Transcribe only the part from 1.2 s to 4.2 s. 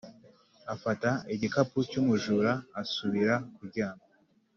igikapu cy'umujura asubira kuryama.